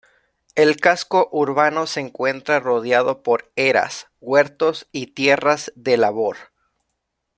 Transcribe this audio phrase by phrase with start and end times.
[0.55, 6.37] El casco urbano se encuentra rodeado por eras, huertos y tierras de labor.